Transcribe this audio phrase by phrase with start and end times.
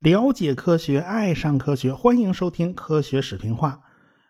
[0.00, 3.80] 了解科学，爱上科学，欢迎收听科学视频化。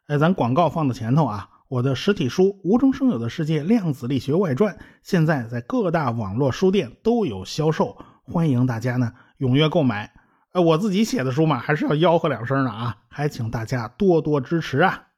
[0.07, 1.49] 哎，咱广告放在前头啊！
[1.69, 10.13] 我的实体书《无中生有的世界：量子力学外传》现在在各大网络书店都有销售，欢迎大家呢踊跃购买。
[10.53, 12.99] 哎，我自己写的书嘛，还是要吆喝两声的啊！
[13.09, 15.09] 还请大家多多支持啊！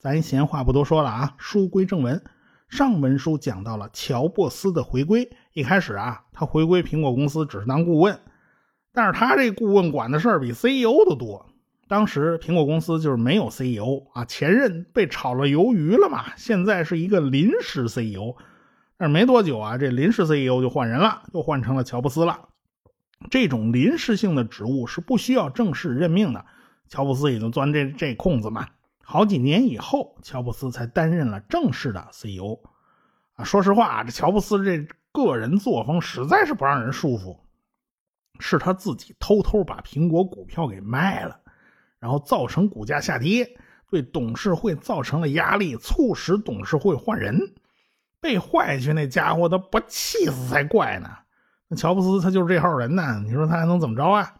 [0.00, 2.24] 咱闲话不多说了啊，书归正文。
[2.68, 8.20] 上文书讲到了乔布斯的回归，一开始啊，他回归苹果公司只是当顾问。
[8.92, 11.46] 但是他这顾问管的事儿比 CEO 都多。
[11.88, 18.36] 当时苹果公司就是没有 CEO 啊，前任被炒了鱿鱼了嘛，现在是一个临时 CEO。
[18.98, 22.48] 但是没多久啊，这临时 CEO 就换人了，又换成了乔布斯了。
[23.30, 26.44] 这种临时性的职务是不需要正式任命的，
[26.88, 28.68] 乔布斯也就钻这这空子嘛。
[29.10, 32.60] 好几年以后，乔布斯才担任了正式的 CEO。
[33.36, 37.40] 啊，说实话，这乔布斯这个人作风实在是不让人舒服。
[38.38, 41.40] 是他自己偷偷把苹果股票给卖了，
[41.98, 47.54] 然后造成股价下跌，对董事会造成了压力，促使董事会换人。
[48.20, 51.08] 被坏去那家伙，他不气死才怪呢。
[51.68, 54.34] 那乔布斯他就是这号人呢，你说他还能怎么着啊？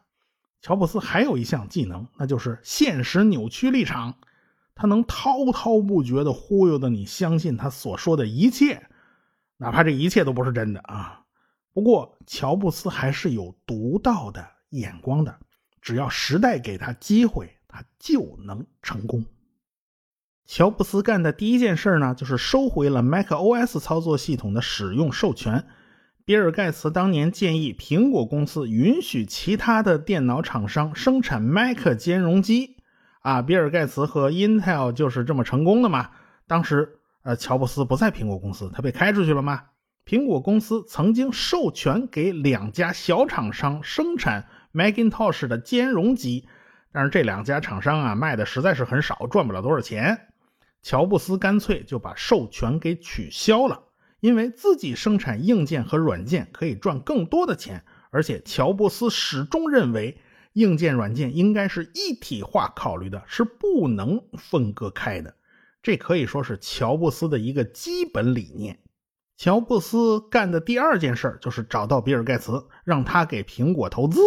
[0.61, 4.19] 乔布斯还有一项技能，那就是现实扭曲立场，
[4.79, 8.89] 他能滔滔不绝的忽悠的你相信他所说的一切，
[9.57, 11.25] 哪怕这一切都不是真的啊。
[11.75, 15.37] 不过，乔布斯还是有独到的眼光的。
[15.83, 19.25] 只要时代给他机会，他就能成功。
[20.45, 25.67] 乔布斯干的第一件事呢，就是收回了 macOS 操作系统的使用授权。
[26.25, 32.77] 比尔·盖茨当年建议苹果公司允许其他的电脑厂商生产 Mac 兼容机。
[33.29, 36.13] 啊，比尔·盖茨和 Intel 就是这么成功的嘛。
[36.47, 39.65] 当时，呃，乔布斯不在苹果公司，他被开出去了吗？
[40.07, 46.49] 苹果公司曾经授权给两家小厂商生产 Macintosh 的兼容机，
[46.91, 50.19] 但是这两家厂商啊卖的实在是很少，赚不了多少钱。
[50.81, 53.83] 乔布斯干脆就把授权给取消了，
[54.21, 60.19] 因为自己生产硬件和软件可以赚更多的钱，而且乔布斯始终认为
[60.59, 65.37] 硬件软件应该是一体化考虑的，是不能分割开的。
[65.83, 68.81] 这可以说是乔布斯的一个基本理念。
[69.37, 74.21] 乔布斯干的第二件事就是找到比尔盖茨，让他给苹果投资。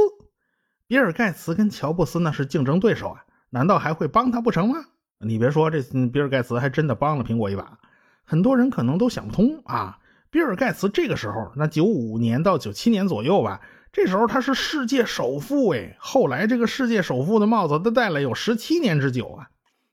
[0.88, 4.86] 比尔盖茨跟乔布斯那是竞争对手啊，难道还会帮他不成吗？
[5.20, 7.78] 你别说，这比尔盖茨还真的帮了苹果一把。
[8.24, 10.00] 很多人可能都想不通啊，
[10.30, 13.60] 比尔盖茨这个时候，那九五年到九七年左右吧，
[13.92, 15.96] 这时候他是世界首富哎。
[16.00, 19.50] 后来这个世界首富的帽子他戴了有十七年之久啊。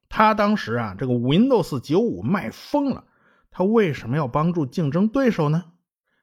[0.08, 3.04] 他当时啊，这个 Windows 九五卖疯了。
[3.50, 5.64] 他为什么要帮助竞争对手呢？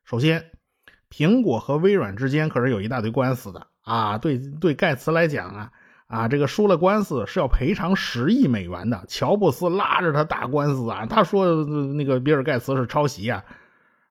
[0.06, 0.52] 首先，
[1.10, 4.18] 苹果和微软之间可是有一大堆官司的啊。
[4.18, 5.72] 对对，盖茨来讲啊
[6.08, 9.04] 啊，这个输了官司是要赔偿十亿美元的。
[9.08, 13.44] 乔布斯拉着他打官司啊，他说那个比尔盖茨是抄袭啊，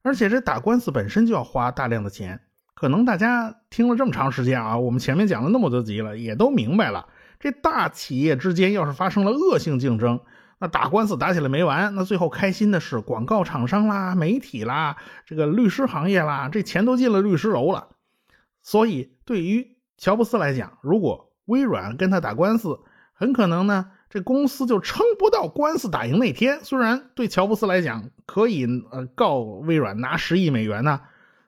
[0.03, 2.41] 而且这打官司本身就要花大量的钱。
[2.85, 7.09] 可能大家听了这么长时间啊，我们前面讲了那么多集了，也都明白了，
[7.41, 10.21] 这大企业之间要是发生了恶性竞争。
[10.59, 17.89] 那打官司打起来没完，那最后开心的是广告厂商啦、媒体啦、这个律师行业啦，这钱都进了律师楼了。
[18.61, 22.81] 所以对于乔布斯来讲，如果微软跟他打官司，
[23.15, 26.61] 很可能呢，这公司就撑不到官司打赢那天。
[26.63, 31.01] 虽然对乔布斯来讲可以呃告微软拿十亿美元呢，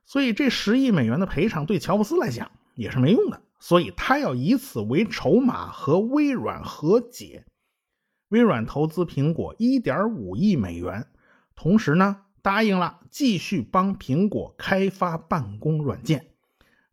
[0.06, 3.42] 所以这十亿美元的赔偿对乔布斯来讲也是没用的。
[3.58, 7.44] 所以他要以此为筹码和微软和解。
[8.28, 11.06] 微软投资苹果一点五亿美元，
[11.54, 16.26] 同时呢答应了继续帮苹果开发办公软件。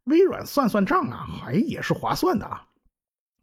[0.06, 2.68] 微软算算账啊，还也是划算的啊。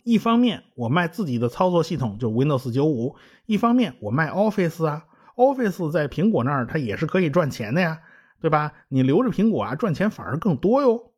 [0.02, 5.04] 一方面我卖自己的操作系统，就 Windows 九五；一方面我卖 Office 啊
[5.37, 8.00] ，Office 在苹果那儿它也是可以赚钱的呀，
[8.41, 8.73] 对吧？
[8.89, 11.12] 你留着苹果啊，赚钱反而更多哟。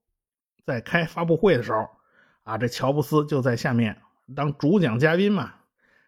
[0.65, 1.89] 在开发布会的时候
[2.43, 4.01] 啊，这乔布斯就在下面
[4.35, 5.55] 当主讲嘉宾嘛，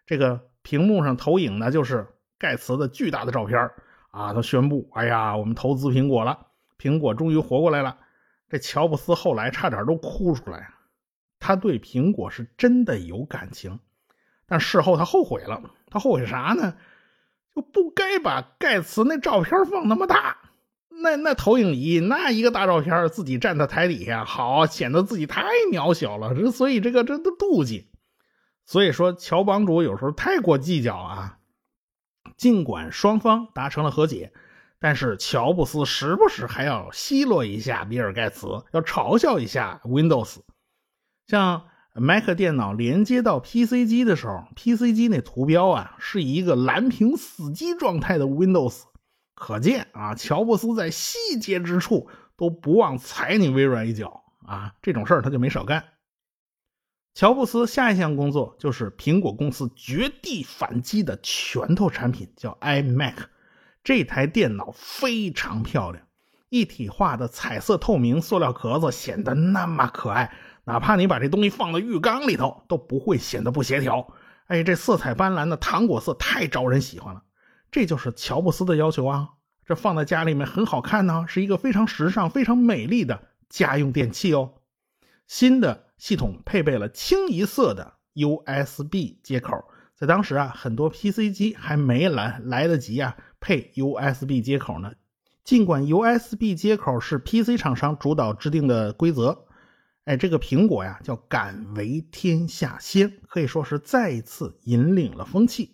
[0.06, 0.48] 这个。
[0.66, 3.70] 屏幕上投影的就是盖茨的巨大的照片
[4.10, 4.32] 啊！
[4.32, 6.46] 他宣布：“哎呀，我们投资苹果了，
[6.78, 7.98] 苹果终于活过来了。”
[8.48, 10.70] 这乔布斯后来差点都哭出来。
[11.38, 13.78] 他对苹果是真的有感情，
[14.46, 15.60] 但事后他后悔了。
[15.90, 16.74] 他后悔啥呢？
[17.54, 20.38] 就不该把盖茨那照片放那么大。
[21.02, 26.50] 那那投影仪那一个大照片，自己站在台底下，好显得自己太渺小了。
[26.50, 27.88] 所以这个这都妒忌。
[28.64, 31.38] 所以说，乔帮主有时候太过计较啊。
[32.36, 34.32] 尽管双方达成了和解，
[34.80, 40.38] 但是乔布斯时不时还要奚落一下比尔盖茨，要嘲笑一下 Windows。
[41.26, 48.82] 像 Mac 电脑连接到 PC 机的时候，PC 机那图标啊是一个蓝屏死机状态的 Windows，
[49.34, 55.84] 可见啊，乔布斯在细节之处都不忘踩你微软一脚啊，这种事儿他就没少干。
[57.14, 63.14] 乔布斯下一项工作就是苹果公司绝地反击的拳头产品，叫 iMac。
[63.84, 66.04] 这台电脑非常漂亮，
[66.48, 70.34] 一体化的彩色透明塑料壳子显得那么可爱，
[70.64, 74.12] 哪怕你把这东西放到浴缸里头都不会显得不协调。
[74.46, 77.22] 哎，这色彩斑斓的糖果色太招人喜欢了，
[77.74, 79.30] 这就是乔布斯的要求啊！
[79.66, 84.54] 这放在家里面很好看呢，是一个非常时尚、非常美丽的家用电器哦。
[85.26, 89.64] 新的系统配备了清一色的 USB 接口，
[89.96, 94.92] 在当时啊，很多 PC 机还没来来得及啊配 USB 接口呢。
[95.42, 99.46] 尽管 USB 接口是 PC 厂商主导制定的规则，
[100.04, 105.73] 哎，这个苹果呀叫敢为天下先，可以说是再一次引领了风气。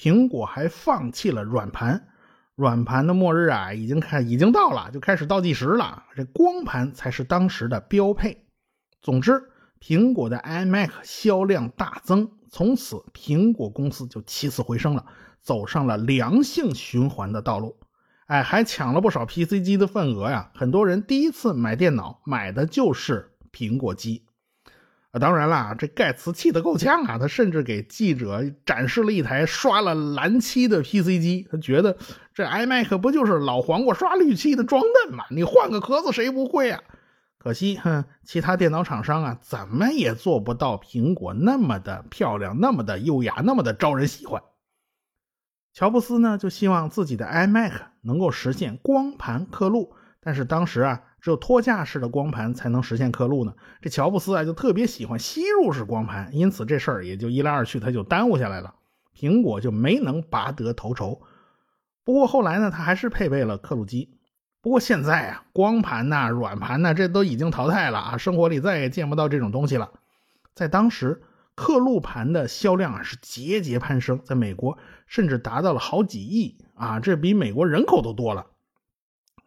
[0.00, 2.08] 苹果还放弃了软盘，
[2.54, 6.04] 软盘的末日啊已经开已经到了，就开始倒计时了。
[6.16, 8.46] 这光盘才是当时的标配。
[9.02, 15.04] 总之，苹果的 iMac 销量大增，从此苹果公司就起死回生了，
[15.42, 17.76] 走上了良性循环的道路。
[18.24, 20.50] 哎，还抢了不少 PC 机的份额呀！
[20.54, 24.24] 很多人第一次买电脑买的就是苹果机。
[25.12, 31.96] 啊，当然啦，这盖茨气得够呛啊，他甚至给记者展示了一台刷了蓝漆的 PC 机，他觉得
[32.32, 35.24] 这 iMac 不就是老黄瓜刷绿漆的装嫩吗？
[35.30, 36.80] 你换个壳子谁不会啊？
[37.38, 44.42] 可惜，哼，其他电脑厂商啊，怎么也做不到苹果那么的漂亮，那么的优雅，那么的招人喜欢。
[45.72, 47.72] 乔布斯呢，就希望自己的 iMac
[48.02, 53.54] 能够实现光盘刻录，但是当时啊，只有托架式的光盘才能实现刻录呢。
[53.80, 58.74] 这乔布斯啊，就特别喜欢吸入式光盘，因此这事儿也就一来二去，他就耽误下来了。
[59.14, 61.20] 苹果就没能拔得头筹。
[62.04, 64.16] 不过后来呢，他还是配备了刻录机。
[64.62, 69.90] 不过现在啊，光盘呐、软盘呐，这都已经淘汰了啊，生活里再也见不到这种东西了。
[70.54, 71.22] 在当时，
[71.54, 78.46] 刻录盘的销量啊是节节攀升，在美国甚至达到了好几亿啊，这比美国人口都多了。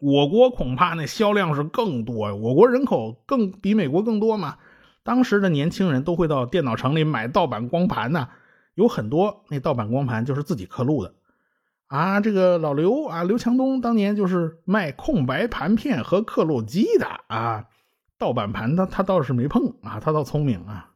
[0.03, 4.57] 我国恐怕那销量是更多，我国人口更比美国更多嘛。
[5.01, 8.27] 当时的年轻人都会到电脑城里买盗版光盘呢，
[8.75, 11.13] 有很多那盗版光盘就是自己刻录的。
[11.87, 17.67] 啊，这个老刘啊，刘强东当年就是卖空白盘片和刻录机的啊，
[18.17, 20.89] 盗版盘他他倒是没碰啊，他倒聪明啊。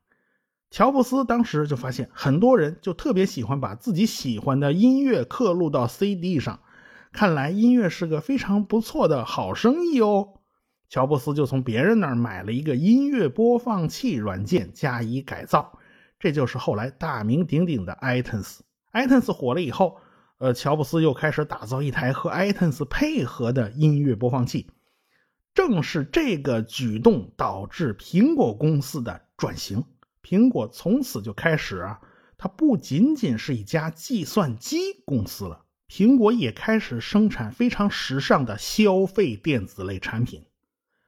[0.70, 6.60] 乔布斯当时就发现，很多人就特别喜欢把自己喜欢的音乐刻录到 CD 上，
[7.12, 10.40] 看来音乐是个非常不错的好生意哦。
[10.90, 15.80] 乔布斯就从别人那儿买了一个音乐播放器软件加以改造，
[16.20, 18.60] 这就是后来大名鼎鼎的 iTunes。
[18.94, 19.98] iTunes 火了以后。
[20.40, 24.70] 呃，乔布斯又开始打造一台和 iTunes 配合的音乐播放器。
[25.56, 29.84] 正是这个举动导致苹果公司的转型。
[30.22, 32.02] 苹果从此就开始啊，
[32.38, 40.44] 它不仅仅是一家计算机公司了，苹果也开始生产非常时尚的消费电子类产品。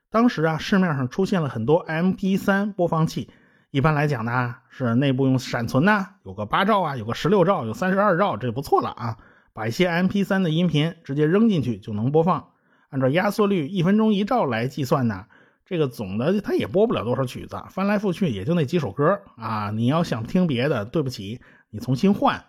[0.10, 3.30] 当时啊，市面上出现了很多 MP3 播放器。
[3.72, 9.18] 一般来讲呢，是内部用闪存呢，有个八兆啊，有个十六兆，有三十二兆，这不错了啊。
[9.54, 12.54] 把一些 MP3 的音频直接扔进去就能播放，
[12.90, 15.26] 按照压缩率一分钟一兆来计算呢，
[15.66, 19.70] 这个总的它也播不了多少曲子，翻来覆去也就那几首歌啊。
[19.72, 22.46] 你要想听别的，对不起，你重新换。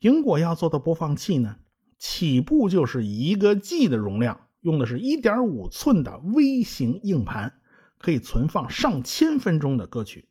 [0.00, 1.56] 苹果要做的播放器呢，
[1.98, 7.52] 起步就是一个 G 的容量，用的是一点五寸的微型硬盘，
[7.98, 10.26] 可以存放上千分钟的歌曲。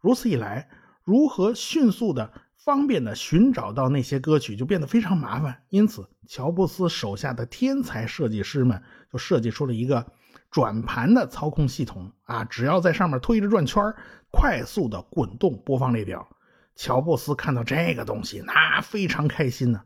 [0.00, 0.68] 如此一来，
[1.02, 5.62] 如何迅速的、方便的寻找到那些歌曲就变得非常麻烦。
[5.70, 10.12] 因此，乔布斯手下的天才设计师们就设计出了一个
[10.50, 13.82] 转盘的操控系统啊，只要在上面推着转圈
[14.30, 16.28] 快速的滚动播放列表。
[16.76, 19.82] 乔布斯看到这个东西，那非常开心呢。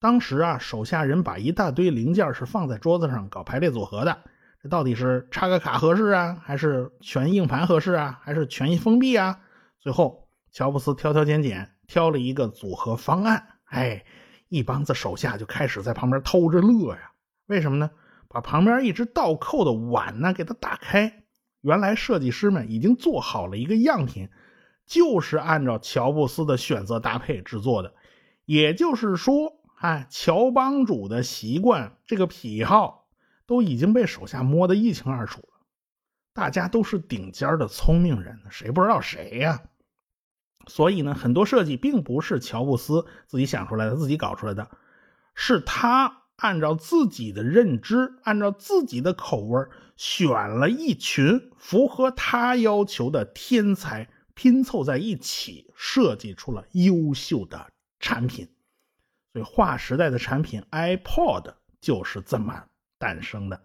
[0.00, 4.22] 当时啊，手下人把一大堆零件是放在桌子上搞排列组合的。
[4.62, 9.40] 这到底是插个卡合适啊，还是全硬盘合适啊，还是全封闭啊？
[9.80, 13.46] 最后，乔布斯挑挑拣拣，挑了一个组合方案。
[13.64, 14.04] 哎，
[14.48, 17.12] 一帮子手下就开始在旁边偷着乐呀。
[17.46, 17.90] 为什么呢？
[18.28, 21.24] 把旁边一直倒扣的碗呢给它打开，
[21.60, 24.28] 原来设计师们已经做好了一个样品，
[24.86, 27.94] 就是按照乔布斯的选择搭配制作的。
[28.44, 29.60] 也就是说。
[29.80, 33.06] 哎，乔帮主的习惯，这个癖好
[33.44, 35.48] 都已经被手下摸得一清二楚了。
[36.32, 39.64] 大家都是顶尖的聪明人，谁不知道谁呀？
[40.66, 44.70] 所以呢，很多设计并不是乔布斯自己想出来的、自己搞出来的，
[45.34, 58.48] 是他按照自己的认知、按照自己的口味选了一群符合他要求的天才，拼凑在一起，设计出了优秀的产品。
[59.32, 62.66] 所以，划时代的产品 iPod 就是这么
[62.98, 63.56] 诞生的。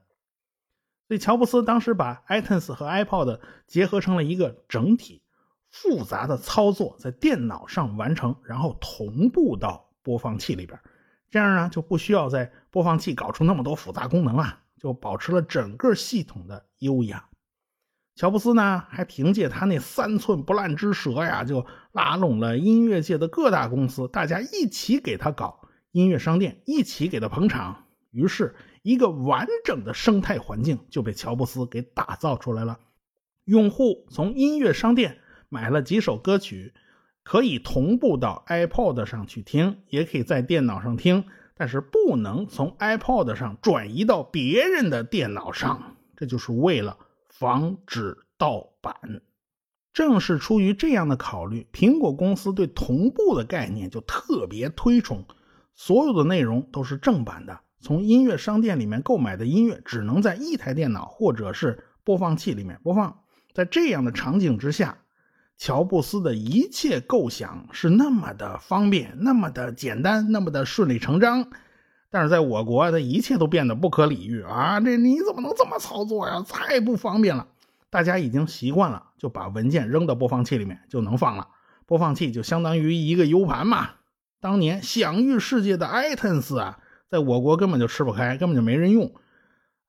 [1.07, 5.21] 所以，乔布斯当时把 iTunes 和 iPod 结合成了一个整体，
[5.69, 10.79] 复杂的操作在电脑上完成，然后同步到播放器里边，
[11.29, 17.28] 这样呢就不需要在播放器搞出那么多复杂功能了，就保持了整个系统的优雅。
[18.19, 25.61] 乔布斯呢还凭借他那三寸不烂之舌呀，就拉拢了音乐界的各大公司，大家一起给他搞
[25.93, 28.53] 音乐商店，一起给他捧场，于是。
[28.81, 32.79] 一个完整的生态环境就被乔布斯给打造出来了。
[33.43, 35.17] 用户从音乐商店
[35.49, 36.73] 买了几首歌曲，
[37.23, 45.97] 可以同步到 iPod 上去听，也可以在电脑上听，但是不能从 iPod 上转移到别人的电脑上。
[46.15, 46.97] 这就是为了
[47.39, 48.93] 防止盗版。
[49.93, 55.23] 正是出于这样的考虑，苹果公司对同步的概念就特别推崇，
[55.73, 57.61] 所有的内容都是正版的。
[57.79, 63.21] 从音乐商店里面购买的音乐只能在一台电脑或者是播放器里面播放。
[63.53, 64.97] 在这样的场景之下，
[65.57, 71.49] 乔布斯的一切构想是那么的方便，那么的简单，那么的顺理成章。
[72.09, 74.79] 但是在我国，的一切都变得不可理喻啊！
[74.79, 76.43] 这你怎么能这么操作呀？
[76.47, 77.47] 太不方便了。
[77.89, 81.47] 大家已经习惯了，就把文件扔到播放器里面就能放了。
[81.85, 83.91] 播放器就相当于一个 U 盘嘛。
[84.39, 86.79] 当年享誉世界的 iTunes 啊。
[87.09, 89.11] 在我国根本就吃不开，根本就没人用。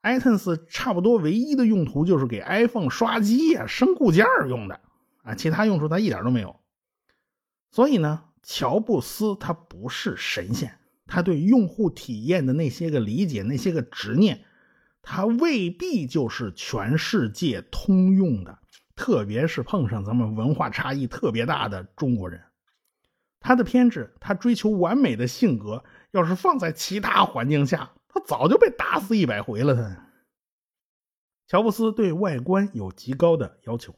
[0.02, 4.80] iTunes 差不多唯一的用途就是给 iPhone 刷机呀、升固件用的
[5.22, 6.56] 啊，其他用处它一点都没有。
[7.70, 10.78] 所以呢，乔布斯他不是神仙，
[11.10, 14.44] 他对用户体验的那些个理解、那些个执念，
[15.02, 18.60] 他未必就是全世界通用的。
[18.94, 22.40] 特别是碰上咱们文化差异特别大的中国人，
[23.40, 25.82] 他的偏执，他追求完美的性格。
[26.12, 29.74] 要是放在其他环境下，他早就被打死一百回了。
[29.74, 30.06] 他，
[31.48, 33.94] 乔布斯对外观有极高的要求，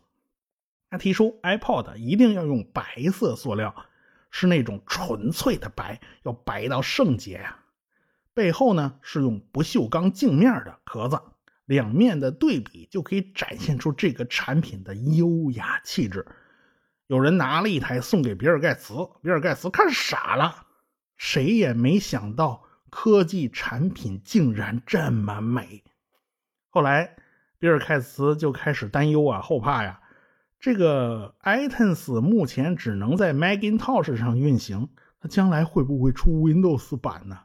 [0.88, 3.74] 他提出 iPod 一定要用白色塑料，
[4.32, 7.60] 是那种纯粹的白，要白到圣洁呀。
[8.34, 11.20] 背后呢是用不锈钢镜面的壳子，
[11.66, 16.26] 两面的对比就可以展现出这个产品的优雅气质。
[17.06, 20.66] 有人拿了一台送给比尔盖茨，比尔盖茨看傻了。
[21.18, 25.84] 谁也没想到科技产品竟然这么美。
[26.70, 27.16] 后来，
[27.58, 30.00] 比尔盖茨就开始担忧啊，后怕呀。
[30.62, 34.90] 这个 iTunes 目前只能在 Macintosh 上运行，
[35.20, 37.40] 它将来会不会出 Windows 版呢？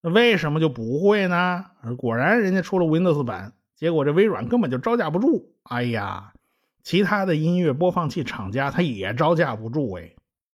[0.00, 1.64] 那为什么就不会呢？
[1.98, 5.56] 果然，人家出了 Windows 版，结果这微软根本就招架不住。
[5.64, 6.32] 哎呀，
[6.84, 10.14] 其他的音乐播放器厂家它也招架不住哎。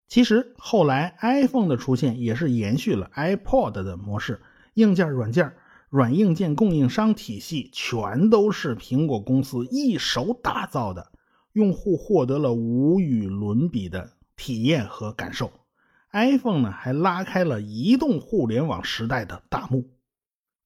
[0.08, 4.42] 其实后来 iPhone 的出现也是延续了 iPod 的模式，
[4.74, 5.52] 硬件、软件、
[5.88, 11.12] 软硬件供应商体系全都是苹果公司一手打造的，
[11.60, 15.52] 用户获得了无与伦比的体验和感受。
[16.10, 19.90] iPhone 呢还拉开了移动互联网时代的大幕。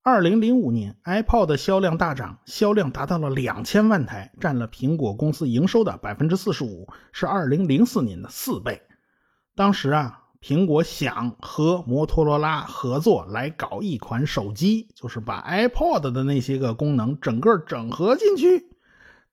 [0.05, 8.83] 二零零五年，iPod 销量大涨，销量达到了两千万台，占了苹果公司营收的百分之四十五，是二零零四年的四倍。
[9.57, 18.69] 当时啊，苹果想和摩托罗拉合作来搞一款手机，就是把 iPod 的那些个功能整个整合进去。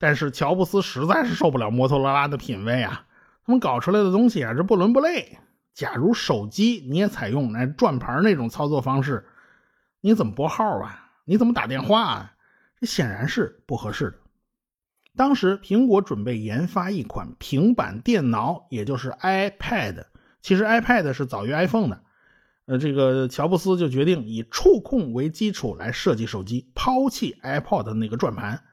[0.02, 3.06] 但是乔布斯实在是受不了摩托罗拉的品味啊，
[3.46, 5.38] 他们搞出来的东西啊是不伦不类。
[5.76, 9.28] 假如手机你也采用那转盘那种操作方式，
[10.02, 11.12] 你怎么拨号啊？
[11.24, 12.34] 你怎么打电话啊？
[12.80, 14.18] 这显然是不合适的。
[15.16, 20.06] 当时苹果准备研发一款平板电脑，也就是 iPad。
[20.42, 22.02] 其实 iPad 是早于 iPhone 的，
[22.66, 28.64] 呃，这个乔布斯就决定以触控为基础来设计手机，抛弃 iPod 的那个转盘。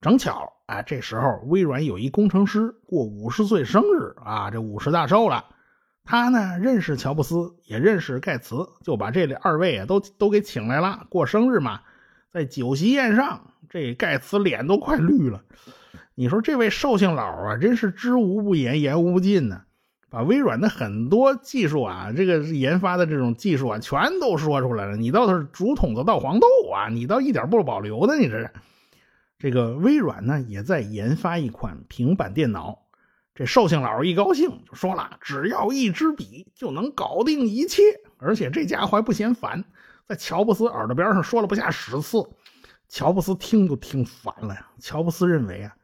[0.00, 5.44] 正巧啊，这时候微软有一工程师过五十岁生日啊，这五十大寿了。
[6.04, 11.80] 他呢认识乔布斯，也认识盖茨，就把这二位啊都都给请来了过生日嘛。
[12.30, 15.42] 在酒席宴上，这盖茨脸都快绿了。
[16.14, 19.62] 你说这位寿星老啊，真是知无不言，言无不尽呢。
[20.10, 24.96] 把微软的很多技术啊，这个研发的这种技术啊，全都说出来了。
[24.96, 28.50] 你倒是竹筒子倒黄豆啊，你倒一点不保留的，你这是。
[29.38, 32.80] 这个微软呢，也在研发一款平板电脑。
[33.34, 37.82] 这寿星老一高兴就说了：“只要一支笔就能搞定一切。”
[38.16, 39.64] 而且这家伙还不嫌烦，
[40.06, 42.24] 在乔布斯耳朵边上说了不下十次。
[42.88, 44.68] 乔布斯听都听烦了呀。
[44.78, 45.74] 乔布斯认为啊，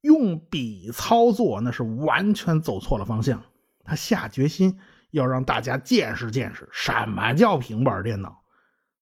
[0.00, 3.42] 用笔操作那是完全走错了方向。
[3.84, 4.78] 他下决心
[5.12, 8.42] 要让大家见识见识什么叫平板电脑。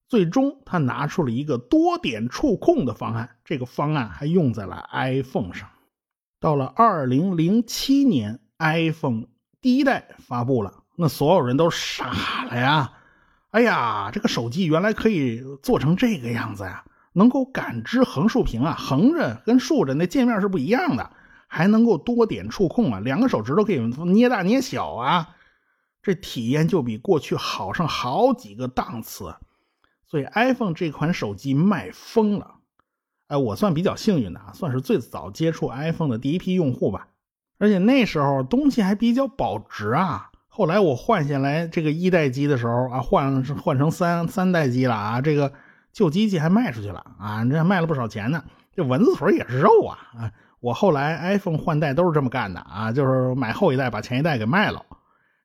[0.09, 3.37] 最终，他拿出了一个多点触控的方案。
[3.45, 5.69] 这个方案还用在了 iPhone 上。
[6.39, 9.25] 到了2007年，iPhone
[9.61, 12.93] 第一代发布了，那所有人都傻了呀！
[13.51, 16.85] 哎呀，这个手机原来可以做成这个样子呀，
[17.15, 21.11] 能够感知横竖屏啊，横着跟竖着那界面是不一样的。
[21.49, 25.29] 还能够多点触控啊，两个手指头可以捏大捏小啊，
[26.03, 29.35] 这体验就比过去好上好几个档次。
[30.07, 32.55] 所以 iPhone 这款手机卖疯了。
[33.29, 37.09] 哎，我算比较幸运的啊，算是最早接触 iPhone 的第一批用户吧。
[37.59, 40.31] 而且那时候东西还比较保值啊。
[40.49, 45.53] 后来我换下来这个一代机的时候啊，换换成三三代机了啊，这个
[45.93, 48.45] 旧机器还卖出去了啊，这卖了不少钱呢。
[48.75, 50.33] 这蚊子腿也是肉啊啊！
[50.61, 54.85] 我后来 iPhone 换代都是这么干的啊，就是买后一代把前一代给卖了。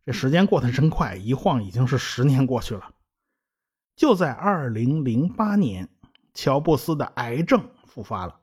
[0.06, 2.90] 这时间过得真快，一晃已经是十年过去了。
[4.02, 5.88] 就在2008年，
[6.34, 8.40] 乔布斯的癌症复发了。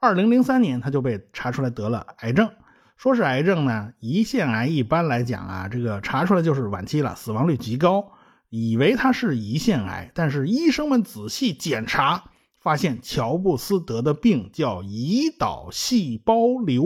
[0.00, 2.52] 2003年他就被查出来得了癌症，
[2.96, 8.12] 说是癌症呢，胰腺癌一般来讲啊，这个查出来就是晚期了，死亡率极高，
[8.50, 12.22] 以为他是胰腺癌，但是医生们仔细检查。
[12.60, 16.84] 发现乔布斯得的病叫胰岛细胞瘤，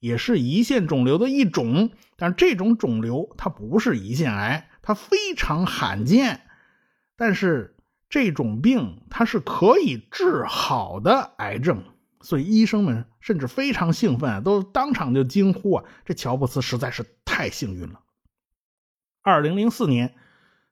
[0.00, 1.90] 也是胰腺肿瘤的一种。
[2.16, 6.40] 但这种肿瘤它不是胰腺癌，它非常罕见。
[7.22, 7.76] 但是
[8.08, 11.84] 这种病它是可以治好的癌症，
[12.20, 15.84] 所以医生们甚至非常兴奋，都当场就惊呼啊！
[16.04, 18.00] 这乔布斯实在是太幸运了。
[19.22, 20.16] 二零零四年。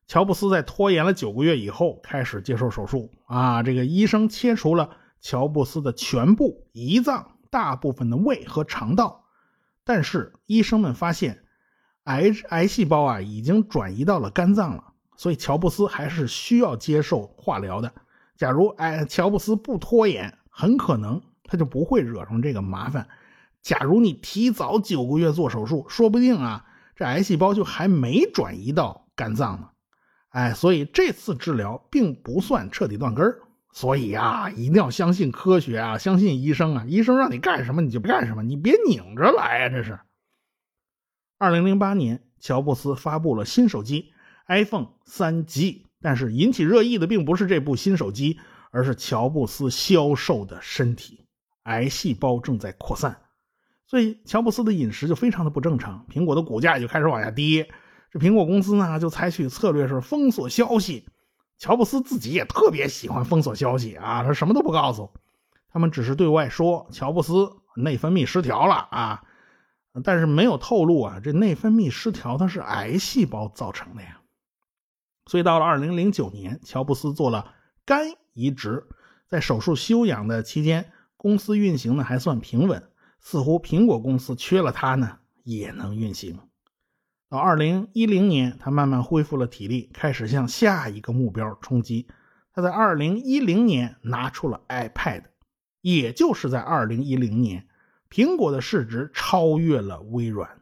[0.09, 9.27] 乔布斯在拖延了九个月以后开始接受手术啊，这个医生切除了乔布斯的全部胰脏、大部分的胃和肠道，
[9.85, 11.45] 但是医生们发现
[12.03, 14.90] 癌癌细胞啊已经转移到了肝脏了，
[15.21, 17.93] 所以乔布斯还是需要接受化疗的。
[18.39, 23.07] 假如哎乔布斯不拖延，很可能他就不会惹上这个麻烦。
[23.61, 26.65] 假如你提早九个月做手术，说不定啊
[26.97, 29.69] 这癌细胞就还没转移到肝脏呢。
[30.31, 33.41] 哎，所以这次治疗并不算彻底断根儿，
[33.73, 39.69] 所以啊，一定要相信科学啊，相信医生啊，医生让你干什么你就干什么，你别拧着来呀！
[39.69, 40.01] 这是。
[41.37, 44.15] 二零零八年，乔布斯发布了新手机
[44.51, 48.41] iPhone 三 G，但是引起热议的并不是这部新手机，
[48.73, 51.25] 而是乔布斯消瘦的身体，
[51.63, 53.17] 癌细胞正在扩散，
[53.87, 57.71] 所以乔布斯的饮食就非常的不正常，苹果的股价就开始往下跌。
[58.11, 61.07] 这苹果公司呢，就采取策略是封锁消息。
[61.59, 65.11] 乔布斯自己也特别喜欢封锁消息啊，他什么都不告诉。
[65.73, 69.23] 他们只是对外说乔布斯内分泌失调了啊，
[70.03, 74.20] 但是没有透露啊，这内分泌失调它是癌细胞造成的呀。
[75.31, 77.55] 所以到了二零零九年，乔布斯做了
[77.87, 78.89] 肝移植，
[79.29, 82.91] 在手术休养的期间，公司运行的还算平稳，
[83.21, 86.41] 似乎苹果公司缺了他呢也能运行。
[87.29, 92.09] 到二零一零年，他慢慢恢复了体力，开始向下一个目标冲击。
[92.53, 95.27] 他在二零一零年拿出了 iPad，
[95.81, 97.69] 也就是在二零一零年，
[98.11, 100.61] 苹果的市值超越了微软，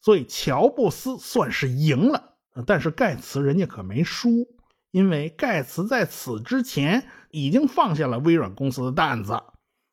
[0.00, 2.31] 所以乔布斯算是赢了。
[2.66, 4.46] 但是盖茨人家可没输，
[4.90, 9.40] 因为盖茨在此之前已经放下了微软公司的担子，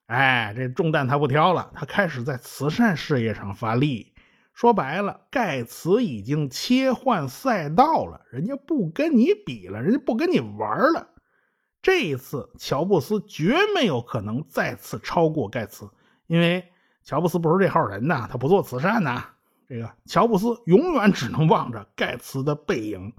[0.07, 4.13] 哎，这重担他不挑了，他开始在慈善事业上发力。
[4.53, 11.07] 说白了，盖茨已经切换赛道了，人家不跟你比了，人家不跟你玩了。
[11.81, 15.89] 这一次，乔布斯绝没有可能再次超过盖茨，
[16.27, 16.73] 因为
[17.05, 19.23] 乔布斯不是这号人呐，他不做慈善呐。
[19.69, 23.13] 这个乔布斯永远只能望着盖茨的背影。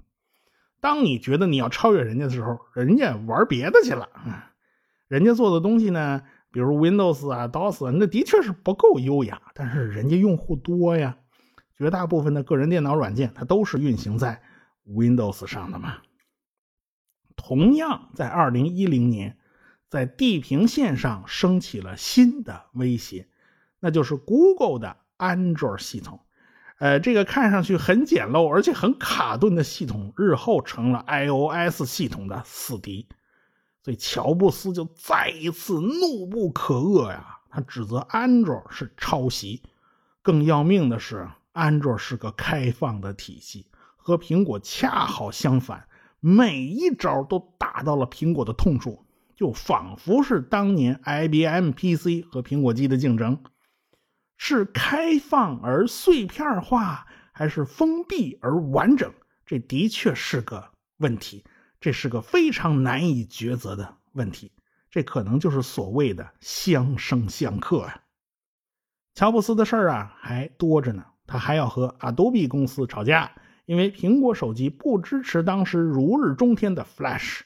[0.81, 4.09] 当你觉得你要超越人家的时候，人家玩别的去了。
[5.07, 11.17] 人家做的东西呢，比如 Windows 啊、DOS，那的确是不够优雅，但是人家用户多呀。
[11.77, 14.43] 绝大部分的个人电脑软件，它都是运行在
[14.85, 15.99] Windows 上的嘛。
[17.37, 19.37] 同样，在2010年，
[19.87, 23.29] 在地平线上升起了新的威胁，
[23.79, 26.19] 那就是 Google 的 Android 系统。
[26.81, 33.07] 呃，这个看上去很简陋而且很卡顿的系统，日后成了 iOS 系统的死敌。
[33.83, 39.61] 所以乔布斯就再一次怒不可遏呀，他指责安卓是抄袭。
[40.23, 45.85] 更要命的是，安卓是个开放的体系，和苹果恰好相反，
[46.19, 53.43] 每一招都打到了苹果的痛处，就仿佛是当年 IBM PC 和苹果机的竞争，
[54.43, 59.13] 是开放而碎片化，还是封闭而完整？
[59.45, 61.45] 这的确是个问题。
[61.79, 64.51] 这是个非常难以抉择的问题，
[64.89, 68.01] 这可能就是所谓的相生相克啊。
[69.13, 73.33] 乔布斯的事儿啊还多着呢，他还要和 Adobe 公司吵架，
[73.67, 77.41] 因为苹果手机不支持当时如日中天的 Flash。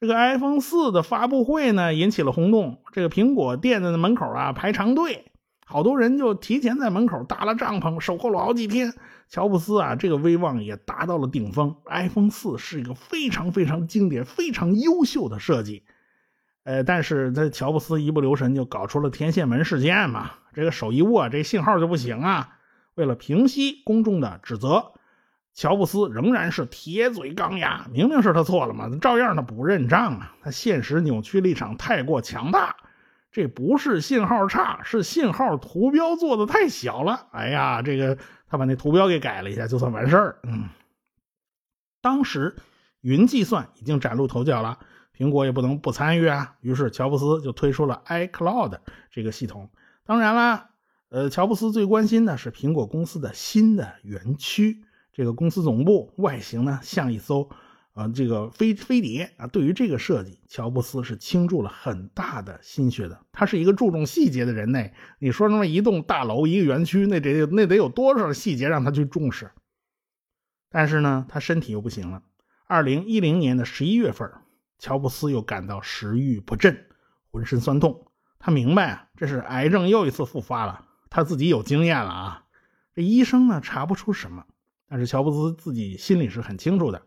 [0.00, 5.30] 这个 iPhone 四的发布会呢引起了轰动，这个苹果店的门口啊排长队。
[5.64, 8.92] 好多人就提前在门口搭了帐篷，守候了好几天。
[9.28, 11.74] 乔布斯啊，这个威望也达到了顶峰。
[11.86, 15.84] iPhone 四是一个非常非常经典、非常优秀的设计。
[16.62, 22.58] 呃，但是这乔布斯一不留神就搞出了天线门事件嘛，这个手一握，这信号就不行啊。
[22.94, 24.92] 为了平息公众的指责，
[25.52, 30.36] 乔布斯仍然是铁嘴钢牙，明明是他错了嘛，照样他不认账啊。
[30.42, 32.76] 他现实扭曲立场太过强大。
[33.34, 37.26] 这不是信号差，是信号图标做的太小了。
[37.32, 38.16] 哎呀，这个
[38.46, 40.38] 他把那图标给改了一下，就算完事儿。
[40.44, 40.68] 嗯，
[42.00, 42.54] 当时
[43.00, 44.78] 云计算已经崭露头角了，
[45.18, 46.54] 苹果也不能不参与啊。
[46.60, 48.78] 于是乔布斯就推出了 iCloud
[49.10, 49.68] 这个系统。
[50.04, 50.70] 当然啦，
[51.08, 57.50] 呃，乔布斯最关心的是苹果公司的新的园区，这个公司总部外形呢像一艘。
[57.94, 63.24] 啊，这个飞飞碟啊，对于这个设计，乔布斯是倾注了很大的心血的。
[63.30, 64.84] 他是一个注重细节的人呢。
[65.20, 69.52] 你说那么一栋大楼、一个园区，那得那得有多少细节让他去重视？
[70.70, 72.24] 但是呢，他身体又不行了。
[72.66, 74.28] 二零一零年的十一月份，
[74.80, 76.86] 乔布斯又感到食欲不振，
[77.30, 78.08] 浑身酸痛。
[78.40, 80.84] 他明白啊，这是癌症又一次复发了。
[81.10, 82.44] 他自己有经验了啊。
[82.92, 84.44] 这医生呢查不出什么，
[84.88, 87.02] 但是乔布斯自己心里是很清楚的。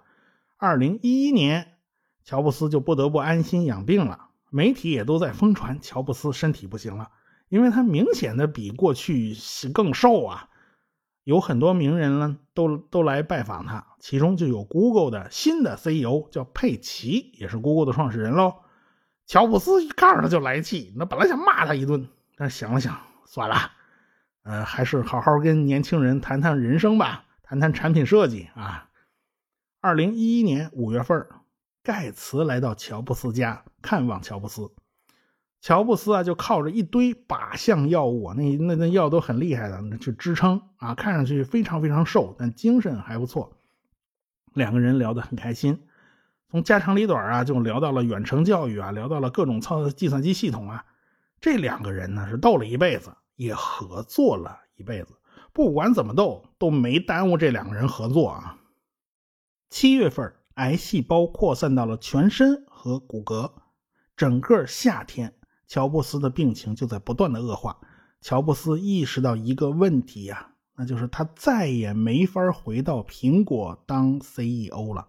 [0.57, 1.77] 二零一一年，
[2.23, 4.29] 乔布斯就不得不安心养病了。
[4.49, 7.09] 媒体也都在疯传乔布斯身体不行了，
[7.49, 9.35] 因为他明显的比过去
[9.73, 10.49] 更瘦啊。
[11.23, 18.55] 有很多名人呢，都都来拜访他，其中就有 Google 的新的 CEO 叫佩奇，也是 Google 的创始人喽。
[19.25, 23.71] 乔布斯一看他就来气，那本来想骂他一顿，但想了想，算了，
[24.43, 28.86] 呃，还是好好跟年轻人谈谈人生吧，谈谈产品设计啊。
[29.87, 31.25] 二零一一年五月份，
[31.81, 34.69] 盖茨来到乔布斯家看望乔布斯。
[35.61, 43.53] 乔布斯啊，就靠着一堆靶向药物，那那那药都很厉害的，去支撑啊，看上去非常非常瘦，但精神还不错。
[44.53, 45.81] 两个人聊得很开心，
[46.51, 50.83] 从家长里短啊，就聊到了远程教育啊，聊到了各种操计算机系统啊。
[51.39, 55.15] 这两个人呢，是斗了一辈子，也合作了一辈子。
[55.53, 58.56] 不管怎么斗，都没耽误这两个人合作啊。
[59.69, 63.51] 七月份，癌细胞扩散到了全身和骨骼。
[64.15, 65.33] 整个夏天，
[65.67, 67.79] 乔布斯的病情就在不断的恶化。
[68.21, 75.07] 乔布斯意识到一个问题呀，那就是他再也没法回到苹果当 CEO 了。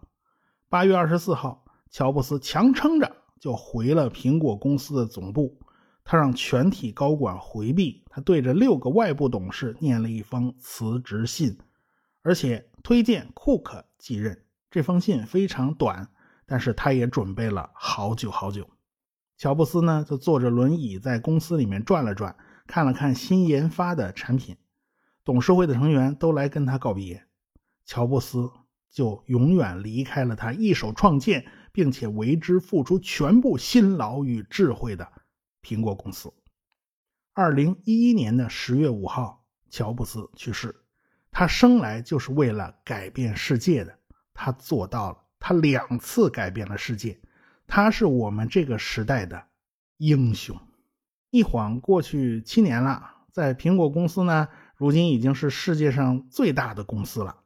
[0.69, 5.59] 八月二十四号，乔布斯强撑着就回了苹果公司的总部。
[6.05, 11.59] 他让全体高管回避，他对着六个外部董事念了一封辞职信，
[12.23, 14.43] 而且推荐库克继任。
[14.71, 16.09] 这封信非常短，
[16.47, 18.69] 但是他也准备了好久好久。
[19.37, 24.57] 乔布斯呢，就坐着轮椅在公司里面转了转，看了看新研发的产品。
[25.25, 27.25] 董事会的成员都来跟他告别，
[27.85, 28.51] 乔布斯
[28.91, 35.07] 就永远离开了他一手创建并且为之付出全部辛劳与智慧的
[35.63, 36.33] 苹果公司。
[37.35, 40.75] 二零一一年的十月五号，乔布斯去世。
[41.31, 43.98] 他生来就是为了改变世界的。
[44.41, 47.19] 他做到了，他两次改变了世界，
[47.67, 49.43] 他是我们这个时代的
[49.97, 50.57] 英雄。
[51.31, 54.47] 一晃过去七年了，在苹果公司呢，
[54.77, 57.41] 如今已经是世界上最大的公司了。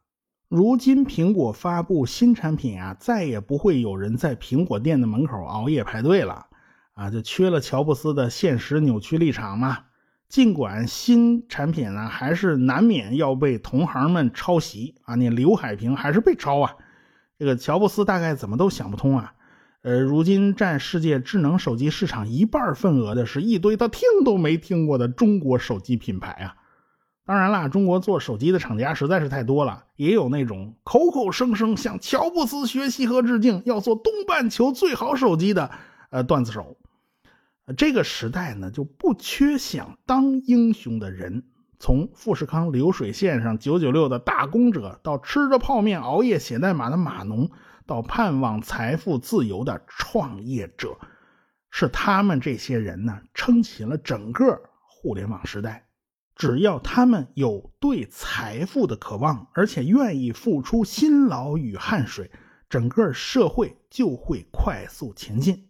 [0.48, 6.48] 如今苹果发布新产品啊，再也不会有人在苹果店的门口熬夜排队了
[6.92, 9.86] 啊，就缺了乔布斯的现实扭曲立场嘛。
[10.32, 15.14] 尽管新产品呢，还是难免要被同行们抄袭啊！
[15.14, 16.74] 你刘海屏还是被抄啊！
[17.38, 19.34] 这个乔布斯大概怎么都想不通啊！
[19.82, 26.54] 呃，如今占世界智能手机市场一半份额的是一堆他听都没听过的中国手机品牌啊！
[27.26, 35.70] 当然啦，中国做手机的厂家实在是太多了，也有那种口口声声向乔布斯学习和致敬，要做东半球最好手机的
[36.08, 36.78] 呃段子手。
[37.76, 41.44] 这个时代呢，就不缺想当英雄的人。
[41.78, 47.50] 从富士康流水线上九九六的打工者，到吃着泡面熬夜写代码的码农，
[47.86, 50.96] 到盼望财富自由的创业者，
[51.70, 55.88] 是他们这些人呢，撑起了整个互联网时代。
[56.36, 62.30] 只要他们有对财富的渴望，而且愿意付出辛劳与汗水，
[62.68, 65.68] 整个社会就会快速前进。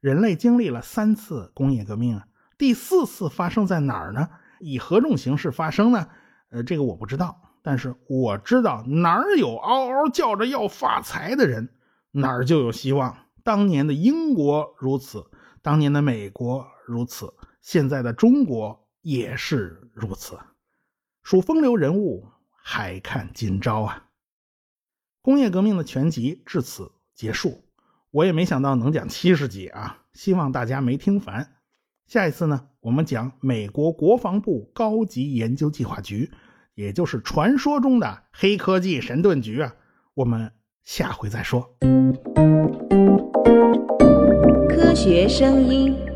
[0.00, 4.28] 人类经历了三次工业革命啊，第四次发生在哪儿呢？
[4.58, 6.08] 以何种形式发生呢？
[6.48, 11.68] 呃，这个我不知道，但是我知道哪儿有嗷嗷叫着要发财的人，
[12.12, 13.16] 哪儿就有希望。
[13.42, 15.30] 当年的英国如此，
[15.62, 20.38] 当年的美国如此，现在的中国也是如此。
[21.22, 24.06] 数风流人物，还看今朝啊！
[25.22, 27.64] 工业革命的全集至此结束，
[28.12, 29.98] 我也没想到能讲七十集啊！
[30.14, 31.52] 希望大家没听烦。
[32.08, 36.32] 下一次呢，我们讲美国国防部高级研究计划局，
[36.74, 39.76] 也就是传说中的黑科技神盾局啊。
[40.14, 40.50] 我们
[40.82, 41.76] 下回再说。
[44.68, 46.09] 科学声音。